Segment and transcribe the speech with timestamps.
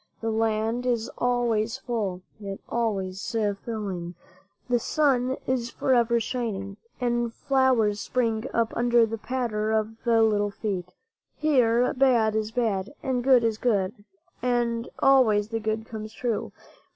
[0.19, 4.15] The land is always full, yet always filling;
[4.67, 10.93] the sun is forever shining, and flowers spring up under the patter of little feet.
[11.35, 13.93] Here bad is bad, and good is good,
[14.41, 16.51] and always the good comes true.